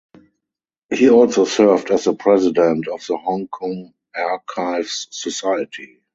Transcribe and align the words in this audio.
He 0.91 1.11
also 1.11 1.45
served 1.45 1.91
as 1.91 2.05
the 2.05 2.15
president 2.15 2.87
of 2.87 3.05
the 3.05 3.17
Hong 3.17 3.47
Kong 3.49 3.93
Archives 4.15 5.07
Society. 5.11 6.01